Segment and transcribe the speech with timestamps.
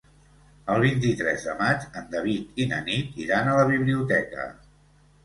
[0.75, 4.49] El vint-i-tres de maig en David i na Nit iran a la biblioteca.